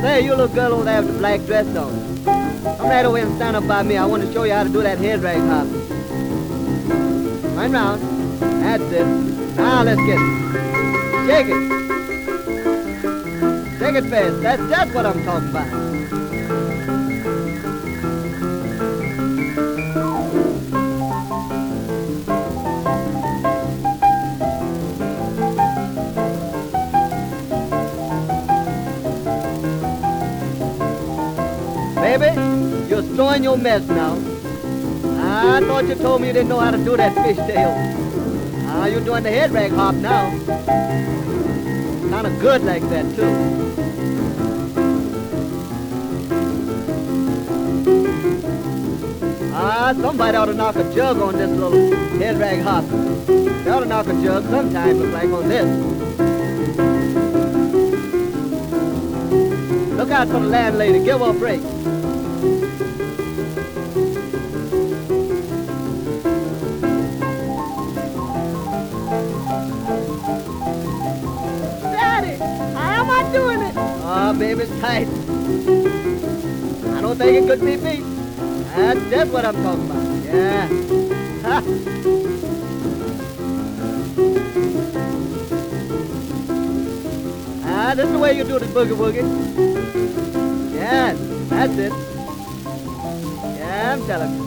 Say, 0.03 0.25
you 0.25 0.31
little 0.31 0.49
girl 0.49 0.73
over 0.75 0.85
there 0.85 1.03
with 1.03 1.13
the 1.13 1.19
black 1.19 1.45
dress 1.47 1.67
on. 1.77 2.25
Come 2.25 2.89
right 2.89 3.05
over 3.05 3.19
and 3.19 3.35
stand 3.37 3.57
up 3.57 3.67
by 3.67 3.83
me. 3.83 3.97
I 3.97 4.05
want 4.05 4.23
to 4.23 4.33
show 4.33 4.45
you 4.45 4.53
how 4.53 4.63
to 4.63 4.69
do 4.69 4.83
that 4.83 4.99
head 4.99 5.21
rag 5.23 5.41
hop. 5.41 5.67
Right 7.57 7.71
round. 7.71 8.03
That's 8.63 8.83
it. 8.93 9.46
Now 9.57 9.83
let's 9.83 10.01
get 10.03 10.19
it. 10.19 10.47
Shake 11.27 11.49
it. 11.49 11.61
Shake 13.79 13.97
it 13.97 14.05
fast. 14.11 14.41
That's 14.43 14.63
just 14.71 14.95
what 14.95 15.07
I'm 15.07 15.25
talking 15.25 15.49
about. 15.49 15.87
Baby, 31.97 32.31
you're 32.89 33.03
stowing 33.03 33.43
your 33.43 33.57
mess 33.57 33.87
now. 33.89 34.17
I 35.19 35.61
thought 35.61 35.87
you 35.87 35.95
told 35.97 36.21
me 36.21 36.29
you 36.29 36.33
didn't 36.33 36.49
know 36.49 36.61
how 36.61 36.71
to 36.71 36.79
do 36.79 36.97
that 36.97 37.15
fishtail. 37.17 38.06
Now 38.77 38.85
you're 38.85 39.01
doing 39.01 39.23
the 39.23 39.31
head 39.31 39.53
rag 39.53 39.73
hop 39.73 39.95
now. 39.95 40.31
Kind 42.11 42.27
of 42.27 42.39
good 42.41 42.63
like 42.63 42.83
that, 42.91 43.07
too. 43.17 43.33
Ah, 49.55 49.95
somebody 49.99 50.37
ought 50.37 50.45
to 50.45 50.55
knock 50.55 50.77
a 50.77 50.95
jug 50.95 51.19
on 51.23 51.39
this 51.39 51.51
little 51.51 51.97
head 52.19 52.39
rag 52.39 52.61
hop. 52.61 52.85
They 53.27 53.71
ought 53.71 53.81
to 53.81 53.87
knock 53.87 54.09
a 54.09 54.23
jug 54.23 54.45
sometime, 54.45 54.99
look 54.99 55.13
like 55.13 55.31
on 55.31 55.49
this. 55.49 55.97
Look 59.97 60.11
out 60.11 60.29
for 60.29 60.39
the 60.39 60.49
landlady. 60.49 61.03
Give 61.03 61.21
her 61.21 61.31
a 61.31 61.33
break. 61.33 61.63
Baby's 74.39 74.69
tight. 74.81 75.09
I 76.95 77.01
don't 77.01 77.17
think 77.17 77.45
it 77.45 77.47
could 77.47 77.61
be 77.61 77.77
beat. 77.77 78.05
That's 78.77 79.01
just 79.11 79.33
what 79.33 79.45
I'm 79.47 79.55
talking 79.63 79.91
about. 79.91 80.25
Yeah. 80.25 80.69
Ha. 81.43 81.63
Ah, 87.65 87.95
this 87.95 88.07
is 88.07 88.13
the 88.13 88.19
way 88.19 88.37
you 88.37 88.45
do 88.45 88.59
the 88.59 88.67
boogie 88.67 88.97
woogie. 88.97 89.25
Yeah, 90.75 91.15
that's 91.49 91.79
it. 91.79 91.93
Yeah, 93.59 93.93
I'm 93.95 94.07
telling 94.07 94.35
you. 94.35 94.46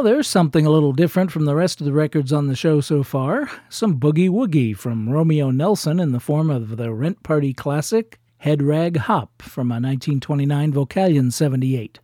Well, 0.00 0.14
there's 0.14 0.28
something 0.28 0.64
a 0.64 0.70
little 0.70 0.94
different 0.94 1.30
from 1.30 1.44
the 1.44 1.54
rest 1.54 1.78
of 1.82 1.84
the 1.84 1.92
records 1.92 2.32
on 2.32 2.46
the 2.46 2.56
show 2.56 2.80
so 2.80 3.02
far. 3.02 3.50
Some 3.68 4.00
boogie 4.00 4.30
woogie 4.30 4.74
from 4.74 5.10
Romeo 5.10 5.50
Nelson 5.50 6.00
in 6.00 6.12
the 6.12 6.18
form 6.18 6.48
of 6.48 6.78
the 6.78 6.90
Rent 6.90 7.22
Party 7.22 7.52
classic 7.52 8.18
Head 8.38 8.62
Rag 8.62 8.96
Hop 8.96 9.42
from 9.42 9.70
a 9.70 9.76
1929 9.76 10.72
Vocalion 10.72 11.30
78. 11.30 11.98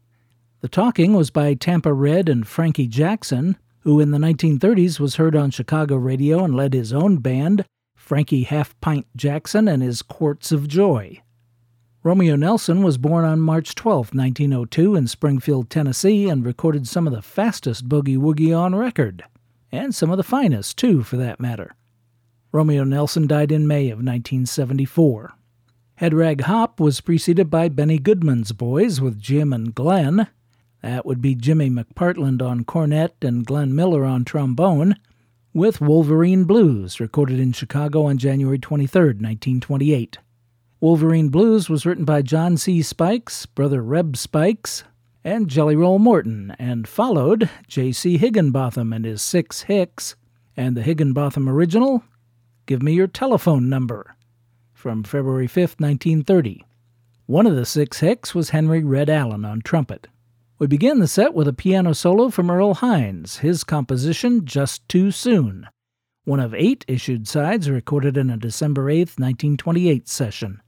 The 0.60 0.68
talking 0.68 1.14
was 1.14 1.30
by 1.30 1.54
Tampa 1.54 1.94
Red 1.94 2.28
and 2.28 2.46
Frankie 2.46 2.86
Jaxon, 2.86 3.56
who 3.78 3.98
in 3.98 4.10
the 4.10 4.18
1930s 4.18 5.00
was 5.00 5.16
heard 5.16 5.34
on 5.34 5.50
Chicago 5.50 5.96
radio 5.96 6.44
and 6.44 6.54
led 6.54 6.74
his 6.74 6.92
own 6.92 7.16
band, 7.16 7.64
Frankie 7.94 8.42
Half 8.42 8.78
Pint 8.82 9.06
Jaxon 9.16 9.72
and 9.72 9.82
his 9.82 10.02
Quarts 10.02 10.52
of 10.52 10.68
Joy. 10.68 11.22
Romeo 12.06 12.36
Nelson 12.36 12.84
was 12.84 12.98
born 12.98 13.24
on 13.24 13.40
March 13.40 13.74
12, 13.74 14.14
1902, 14.14 14.94
in 14.94 15.08
Springfield, 15.08 15.68
Tennessee, 15.68 16.28
and 16.28 16.46
recorded 16.46 16.86
some 16.86 17.08
of 17.08 17.12
the 17.12 17.20
fastest 17.20 17.88
boogie 17.88 18.16
woogie 18.16 18.56
on 18.56 18.76
record, 18.76 19.24
and 19.72 19.92
some 19.92 20.12
of 20.12 20.16
the 20.16 20.22
finest, 20.22 20.78
too, 20.78 21.02
for 21.02 21.16
that 21.16 21.40
matter. 21.40 21.74
Romeo 22.52 22.84
Nelson 22.84 23.26
died 23.26 23.50
in 23.50 23.66
May 23.66 23.86
of 23.86 23.98
1974. 23.98 25.32
Head 25.96 26.14
Rag 26.14 26.42
Hop 26.42 26.78
was 26.78 27.00
preceded 27.00 27.50
by 27.50 27.68
Benny 27.68 27.98
Goodman's 27.98 28.52
Boys 28.52 29.00
with 29.00 29.18
Jim 29.18 29.52
and 29.52 29.74
Glenn. 29.74 30.28
That 30.82 31.06
would 31.06 31.20
be 31.20 31.34
Jimmy 31.34 31.70
McPartland 31.70 32.40
on 32.40 32.62
cornet 32.62 33.16
and 33.20 33.44
Glenn 33.44 33.74
Miller 33.74 34.04
on 34.04 34.24
trombone, 34.24 34.94
with 35.52 35.80
Wolverine 35.80 36.44
Blues, 36.44 37.00
recorded 37.00 37.40
in 37.40 37.50
Chicago 37.50 38.04
on 38.04 38.16
January 38.16 38.60
23, 38.60 39.06
1928. 39.06 40.18
Wolverine 40.78 41.30
Blues 41.30 41.70
was 41.70 41.86
written 41.86 42.04
by 42.04 42.20
John 42.20 42.58
C. 42.58 42.82
Spikes, 42.82 43.46
brother 43.46 43.82
Reb 43.82 44.14
Spikes, 44.14 44.84
and 45.24 45.48
Jelly 45.48 45.74
Roll 45.74 45.98
Morton, 45.98 46.54
and 46.58 46.86
followed 46.86 47.48
J.C. 47.66 48.18
Higginbotham 48.18 48.92
and 48.92 49.06
his 49.06 49.22
Six 49.22 49.62
Hicks, 49.62 50.16
and 50.54 50.76
the 50.76 50.82
Higginbotham 50.82 51.48
original, 51.48 52.04
Give 52.66 52.82
Me 52.82 52.92
Your 52.92 53.06
Telephone 53.06 53.70
Number, 53.70 54.16
from 54.74 55.02
February 55.02 55.46
5, 55.46 55.76
1930. 55.78 56.66
One 57.24 57.46
of 57.46 57.56
the 57.56 57.64
Six 57.64 58.00
Hicks 58.00 58.34
was 58.34 58.50
Henry 58.50 58.84
Red 58.84 59.08
Allen 59.08 59.46
on 59.46 59.62
trumpet. 59.62 60.08
We 60.58 60.66
begin 60.66 60.98
the 60.98 61.08
set 61.08 61.32
with 61.32 61.48
a 61.48 61.54
piano 61.54 61.94
solo 61.94 62.28
from 62.28 62.50
Earl 62.50 62.74
Hines, 62.74 63.38
his 63.38 63.64
composition 63.64 64.44
Just 64.44 64.86
Too 64.90 65.10
Soon, 65.10 65.68
one 66.26 66.40
of 66.40 66.52
eight 66.52 66.84
issued 66.86 67.26
sides 67.26 67.70
recorded 67.70 68.18
in 68.18 68.28
a 68.28 68.36
December 68.36 68.90
8, 68.90 68.98
1928 69.16 70.06
session. 70.06 70.60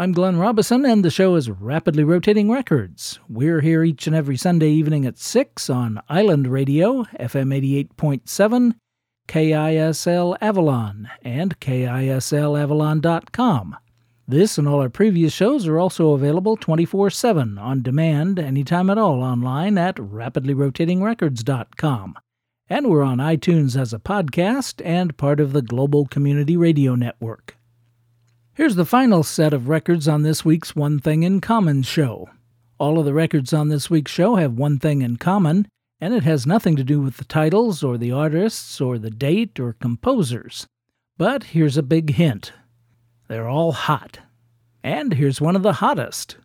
I'm 0.00 0.12
Glenn 0.12 0.38
Robison, 0.38 0.86
and 0.86 1.04
the 1.04 1.10
show 1.10 1.34
is 1.34 1.50
Rapidly 1.50 2.04
Rotating 2.04 2.50
Records. 2.50 3.18
We're 3.28 3.60
here 3.60 3.84
each 3.84 4.06
and 4.06 4.16
every 4.16 4.38
Sunday 4.38 4.70
evening 4.70 5.04
at 5.04 5.18
6 5.18 5.68
on 5.68 6.00
Island 6.08 6.48
Radio, 6.48 7.02
FM 7.20 7.52
88.7, 7.98 8.76
KISL 9.28 10.38
Avalon, 10.40 11.10
and 11.22 11.60
KISLAvalon.com. 11.60 13.76
This 14.26 14.56
and 14.56 14.66
all 14.66 14.80
our 14.80 14.88
previous 14.88 15.34
shows 15.34 15.66
are 15.66 15.78
also 15.78 16.12
available 16.12 16.56
24 16.56 17.10
7 17.10 17.58
on 17.58 17.82
demand 17.82 18.38
anytime 18.38 18.88
at 18.88 18.96
all 18.96 19.22
online 19.22 19.76
at 19.76 19.96
rapidlyrotatingrecords.com. 19.96 22.14
And 22.70 22.88
we're 22.88 23.02
on 23.02 23.18
iTunes 23.18 23.78
as 23.78 23.92
a 23.92 23.98
podcast 23.98 24.80
and 24.82 25.18
part 25.18 25.40
of 25.40 25.52
the 25.52 25.60
Global 25.60 26.06
Community 26.06 26.56
Radio 26.56 26.94
Network. 26.94 27.59
Here's 28.60 28.76
the 28.76 28.84
final 28.84 29.22
set 29.22 29.54
of 29.54 29.70
records 29.70 30.06
on 30.06 30.20
this 30.20 30.44
week's 30.44 30.76
One 30.76 30.98
Thing 30.98 31.22
in 31.22 31.40
Common 31.40 31.82
show. 31.82 32.28
All 32.76 32.98
of 32.98 33.06
the 33.06 33.14
records 33.14 33.54
on 33.54 33.70
this 33.70 33.88
week's 33.88 34.12
show 34.12 34.34
have 34.34 34.52
one 34.52 34.78
thing 34.78 35.00
in 35.00 35.16
common, 35.16 35.66
and 35.98 36.12
it 36.12 36.24
has 36.24 36.46
nothing 36.46 36.76
to 36.76 36.84
do 36.84 37.00
with 37.00 37.16
the 37.16 37.24
titles 37.24 37.82
or 37.82 37.96
the 37.96 38.12
artists 38.12 38.78
or 38.78 38.98
the 38.98 39.08
date 39.08 39.58
or 39.58 39.72
composers. 39.72 40.66
But 41.16 41.44
here's 41.44 41.78
a 41.78 41.82
big 41.82 42.10
hint 42.10 42.52
they're 43.28 43.48
all 43.48 43.72
hot. 43.72 44.18
And 44.84 45.14
here's 45.14 45.40
one 45.40 45.56
of 45.56 45.62
the 45.62 45.80
hottest. 45.80 46.36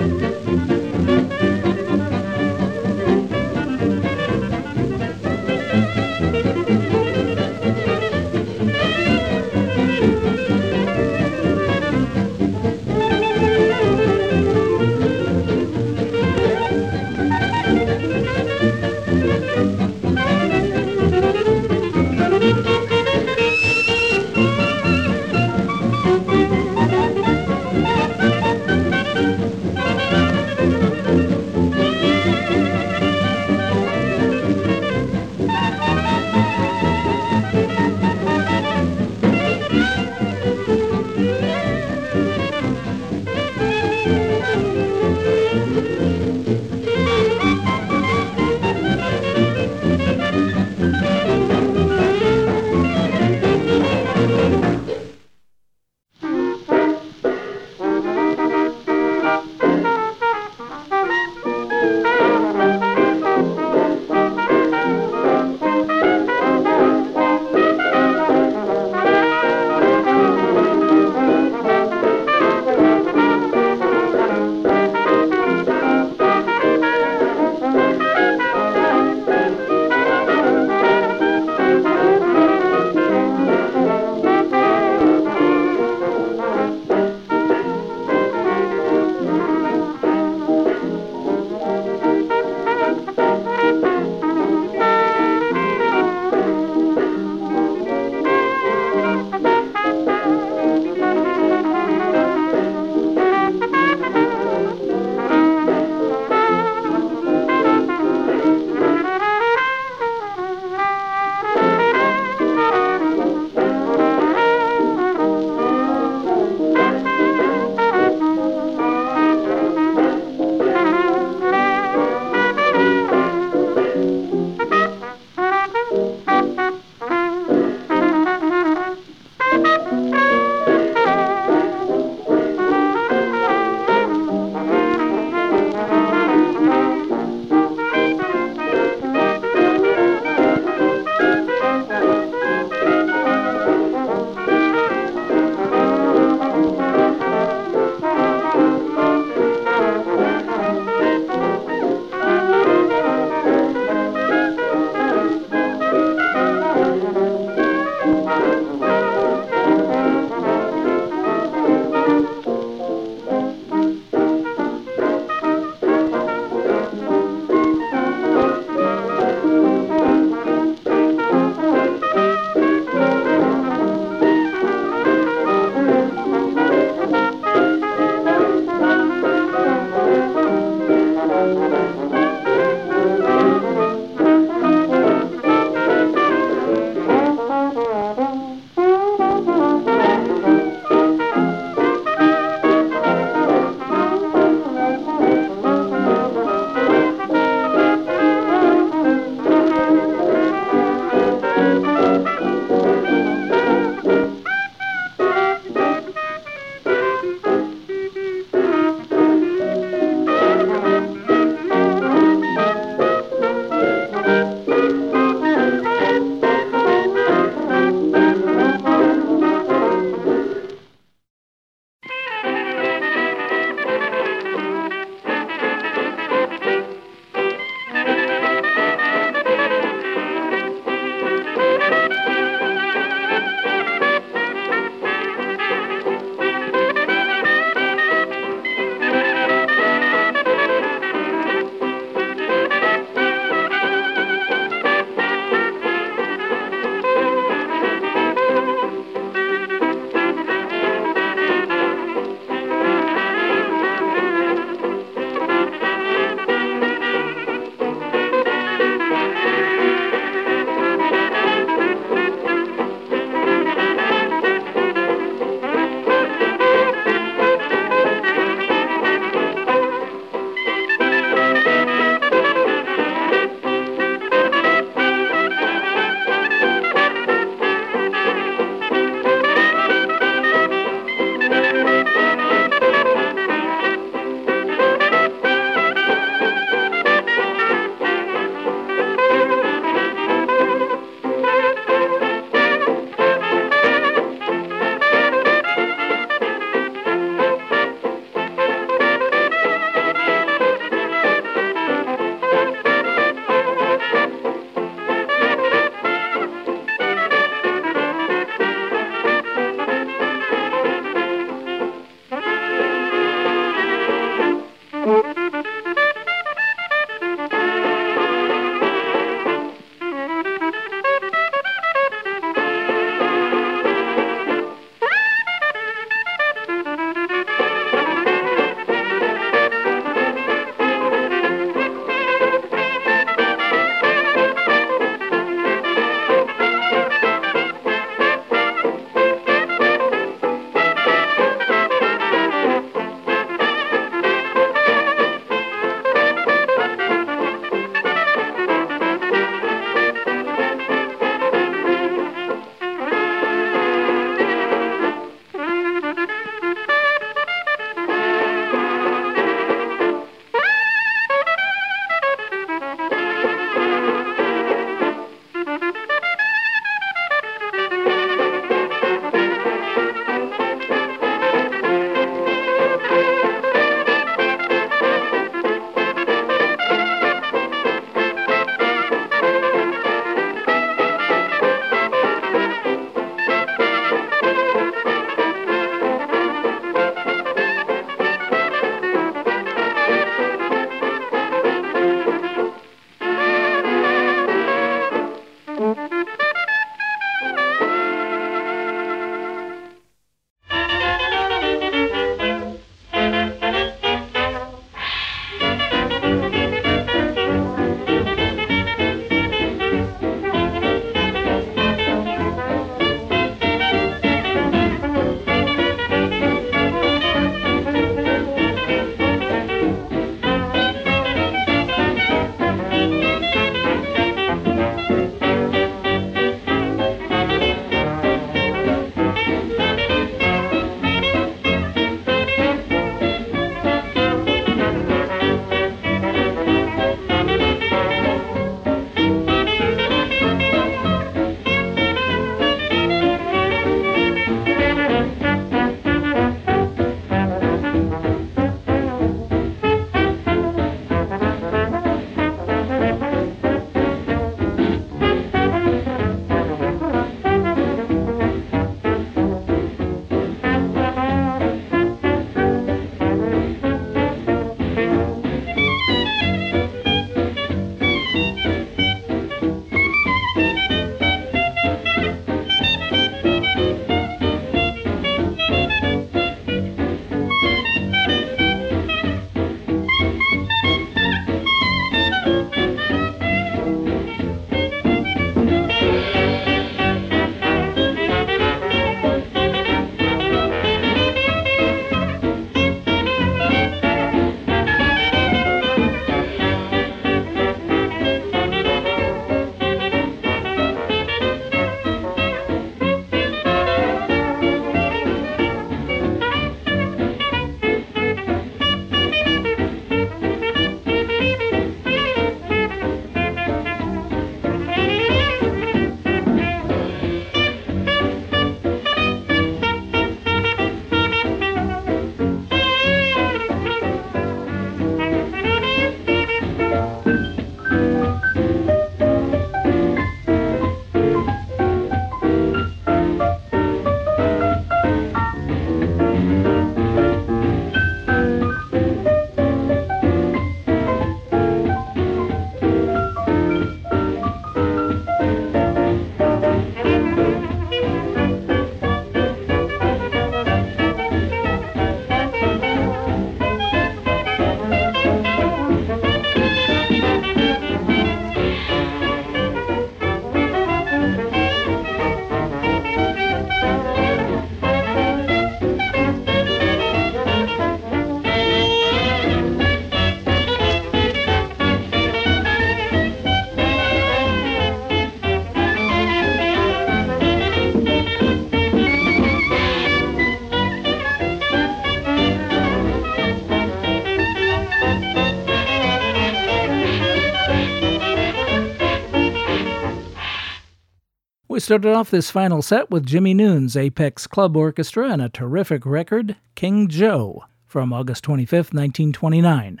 Started 591.90 592.14
off 592.14 592.30
this 592.30 592.52
final 592.52 592.82
set 592.82 593.10
with 593.10 593.26
Jimmie 593.26 593.52
Noone's 593.52 593.96
Apex 593.96 594.46
Club 594.46 594.76
Orchestra 594.76 595.28
and 595.28 595.42
a 595.42 595.48
terrific 595.48 596.06
record, 596.06 596.54
King 596.76 597.08
Joe, 597.08 597.64
from 597.84 598.12
August 598.12 598.44
25, 598.44 598.94
1929. 598.94 600.00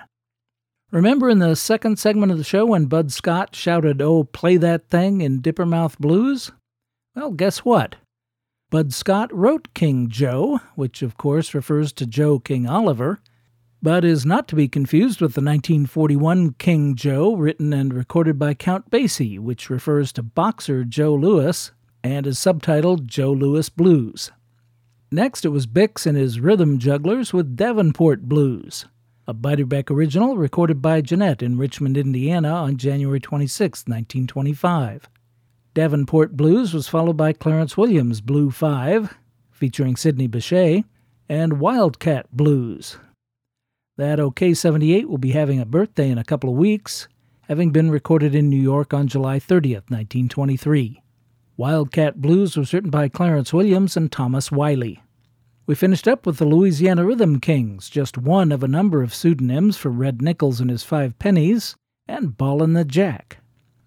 Remember 0.92 1.28
in 1.28 1.40
the 1.40 1.56
second 1.56 1.98
segment 1.98 2.30
of 2.30 2.38
the 2.38 2.44
show 2.44 2.64
when 2.64 2.84
Bud 2.84 3.10
Scott 3.10 3.56
shouted, 3.56 4.00
Oh, 4.00 4.22
play 4.22 4.56
that 4.56 4.88
thing 4.88 5.20
in 5.20 5.42
Dippermouth 5.42 5.98
Blues? 5.98 6.52
Well, 7.16 7.32
guess 7.32 7.64
what? 7.64 7.96
Bud 8.70 8.92
Scott 8.92 9.34
wrote 9.34 9.74
King 9.74 10.08
Joe, 10.08 10.60
which 10.76 11.02
of 11.02 11.16
course 11.16 11.54
refers 11.54 11.92
to 11.94 12.06
Joe 12.06 12.38
King 12.38 12.68
Oliver, 12.68 13.18
but 13.82 14.04
is 14.04 14.24
not 14.24 14.46
to 14.46 14.54
be 14.54 14.68
confused 14.68 15.20
with 15.20 15.34
the 15.34 15.40
1941 15.40 16.52
King 16.52 16.94
Joe, 16.94 17.34
written 17.34 17.72
and 17.72 17.92
recorded 17.92 18.38
by 18.38 18.54
Count 18.54 18.92
Basie, 18.92 19.40
which 19.40 19.68
refers 19.68 20.12
to 20.12 20.22
boxer 20.22 20.84
Joe 20.84 21.16
Louis 21.16 21.72
and 22.02 22.26
is 22.26 22.38
subtitled 22.38 23.06
Joe 23.06 23.32
Louis 23.32 23.68
Blues. 23.68 24.30
Next, 25.12 25.44
it 25.44 25.48
was 25.48 25.66
Bix 25.66 26.06
and 26.06 26.16
his 26.16 26.40
Rhythm 26.40 26.78
Jugglers 26.78 27.32
with 27.32 27.56
Davenport 27.56 28.22
Blues, 28.22 28.86
a 29.26 29.34
Beiderbecke 29.34 29.90
original 29.90 30.36
recorded 30.36 30.80
by 30.80 31.00
Gennett 31.00 31.42
in 31.42 31.58
Richmond, 31.58 31.96
Indiana 31.96 32.50
on 32.50 32.76
January 32.76 33.20
26, 33.20 33.80
1925. 33.88 35.08
Davenport 35.74 36.36
Blues 36.36 36.74
was 36.74 36.88
followed 36.88 37.16
by 37.16 37.32
Clarence 37.32 37.76
Williams' 37.76 38.20
Blue 38.20 38.50
Five, 38.50 39.16
featuring 39.50 39.96
Sidney 39.96 40.28
Bechet, 40.28 40.84
and 41.28 41.60
Wildcat 41.60 42.26
Blues, 42.32 42.96
that 43.96 44.18
OKeh 44.18 44.56
78 44.56 45.08
will 45.08 45.18
be 45.18 45.32
having 45.32 45.60
a 45.60 45.66
birthday 45.66 46.10
in 46.10 46.18
a 46.18 46.24
couple 46.24 46.50
of 46.50 46.56
weeks, 46.56 47.06
having 47.42 47.70
been 47.70 47.90
recorded 47.90 48.34
in 48.34 48.48
New 48.48 48.60
York 48.60 48.94
on 48.94 49.06
July 49.06 49.38
30th, 49.38 49.90
1923. 49.90 51.02
Wildcat 51.60 52.22
Blues 52.22 52.56
was 52.56 52.72
written 52.72 52.88
by 52.88 53.10
Clarence 53.10 53.52
Williams 53.52 53.94
and 53.94 54.10
Thomas 54.10 54.50
Waller. 54.50 54.94
We 55.66 55.74
finished 55.74 56.08
up 56.08 56.24
with 56.24 56.38
the 56.38 56.46
Louisiana 56.46 57.04
Rhythm 57.04 57.38
Kings, 57.38 57.90
just 57.90 58.16
one 58.16 58.50
of 58.50 58.62
a 58.62 58.66
number 58.66 59.02
of 59.02 59.12
pseudonyms 59.12 59.76
for 59.76 59.90
Red 59.90 60.22
Nichols 60.22 60.62
and 60.62 60.70
his 60.70 60.84
Five 60.84 61.18
Pennies, 61.18 61.76
and 62.08 62.34
Ballin' 62.34 62.72
the 62.72 62.86
Jack. 62.86 63.40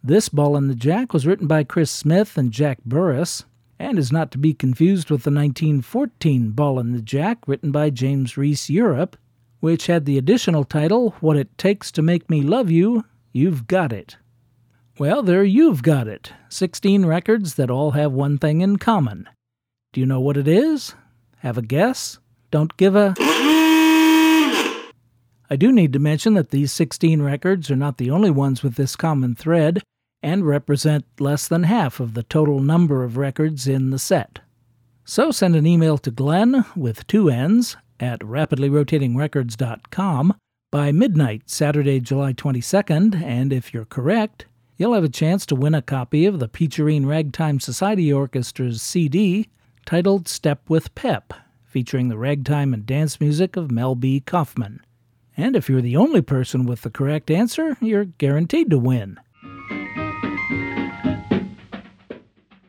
This 0.03 0.29
Ballin' 0.29 0.67
the 0.67 0.75
Jack 0.75 1.13
was 1.13 1.25
written 1.25 1.47
by 1.47 1.63
Chris 1.63 1.89
Smith 1.89 2.37
and 2.37 2.51
Jack 2.51 2.77
Burris, 2.85 3.45
and 3.79 3.97
is 3.97 4.11
not 4.11 4.29
to 4.33 4.37
be 4.37 4.53
confused 4.53 5.09
with 5.09 5.23
the 5.23 5.31
1914 5.31 6.51
Ballin' 6.51 6.91
the 6.91 7.01
Jack 7.01 7.39
written 7.47 7.71
by 7.71 7.89
James 7.89 8.37
Reese 8.37 8.69
Europe 8.69 9.17
which 9.61 9.87
had 9.87 10.05
the 10.05 10.19
additional 10.19 10.63
title, 10.63 11.15
What 11.21 11.37
It 11.37 11.57
Takes 11.57 11.91
to 11.93 12.03
Make 12.03 12.29
Me 12.29 12.43
Love 12.43 12.69
You, 12.69 13.05
You've 13.31 13.65
Got 13.65 13.91
It. 13.91 14.17
Well, 14.99 15.23
there 15.23 15.43
you've 15.43 15.81
got 15.81 16.07
it 16.07 16.33
16 16.49 17.07
records 17.07 17.55
that 17.55 17.71
all 17.71 17.89
have 17.91 18.11
one 18.11 18.37
thing 18.37 18.61
in 18.61 18.77
common. 18.77 19.27
Do 19.91 19.99
you 19.99 20.05
know 20.05 20.19
what 20.19 20.37
it 20.37 20.47
is? 20.47 20.93
Have 21.39 21.57
a 21.57 21.63
guess? 21.63 22.19
Don't 22.51 22.77
give 22.77 22.95
a. 22.95 23.15
I 23.19 24.91
do 25.57 25.71
need 25.71 25.93
to 25.93 25.99
mention 25.99 26.35
that 26.35 26.51
these 26.51 26.71
16 26.71 27.23
records 27.23 27.71
are 27.71 27.75
not 27.75 27.97
the 27.97 28.11
only 28.11 28.29
ones 28.29 28.61
with 28.61 28.75
this 28.75 28.95
common 28.95 29.33
thread 29.33 29.81
and 30.21 30.45
represent 30.45 31.05
less 31.19 31.47
than 31.47 31.63
half 31.63 31.99
of 31.99 32.13
the 32.13 32.21
total 32.21 32.59
number 32.59 33.03
of 33.03 33.17
records 33.17 33.67
in 33.67 33.89
the 33.89 33.97
set. 33.97 34.41
So 35.05 35.31
send 35.31 35.55
an 35.55 35.65
email 35.65 35.97
to 35.97 36.11
Glenn 36.11 36.65
with 36.75 37.07
two 37.07 37.31
N's 37.31 37.77
at 37.99 38.19
rapidlyrotatingrecords.com 38.19 40.35
by 40.71 40.91
midnight 40.91 41.49
Saturday, 41.49 41.99
July 41.99 42.33
22nd, 42.33 43.19
and 43.21 43.51
if 43.51 43.73
you're 43.73 43.85
correct, 43.85 44.45
you'll 44.77 44.93
have 44.93 45.03
a 45.03 45.09
chance 45.09 45.45
to 45.45 45.55
win 45.55 45.75
a 45.75 45.81
copy 45.81 46.25
of 46.25 46.39
the 46.39 46.47
Peacherine 46.47 47.05
Ragtime 47.05 47.59
Society 47.59 48.07
Orchestra's 48.11 48.81
CD 48.81 49.49
titled 49.85 50.27
Step 50.27 50.61
with 50.69 50.93
Pep, 50.95 51.33
featuring 51.65 52.07
the 52.09 52.17
ragtime 52.17 52.73
and 52.73 52.85
dance 52.85 53.19
music 53.19 53.55
of 53.55 53.71
Mel 53.71 53.95
B. 53.95 54.19
Kaufman. 54.19 54.81
And 55.35 55.55
if 55.55 55.69
you're 55.69 55.81
the 55.81 55.97
only 55.97 56.21
person 56.21 56.65
with 56.65 56.81
the 56.81 56.89
correct 56.89 57.31
answer, 57.31 57.77
you're 57.81 58.05
guaranteed 58.05 58.69
to 58.69 58.77
win. 58.77 59.19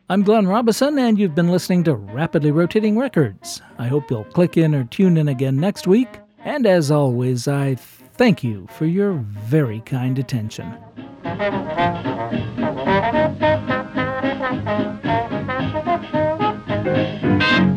I'm 0.07 0.21
Glenn 0.21 0.47
Robison, 0.47 0.99
and 0.99 1.17
you've 1.17 1.33
been 1.33 1.49
listening 1.49 1.83
to 1.85 1.95
Rapidly 1.95 2.51
Rotating 2.51 2.97
Records. 2.97 3.61
I 3.79 3.87
hope 3.87 4.11
you'll 4.11 4.23
click 4.25 4.55
in 4.55 4.75
or 4.75 4.83
tune 4.83 5.17
in 5.17 5.27
again 5.27 5.57
next 5.57 5.87
week. 5.87 6.09
And 6.43 6.67
as 6.67 6.91
always, 6.91 7.47
I 7.47 7.73
thank 7.75 8.43
you 8.43 8.67
for 8.77 8.85
your 8.85 9.13
very 9.13 9.79
kind 9.81 10.19
attention. 10.19 10.77
Thank 11.25 11.41
you. 17.69 17.74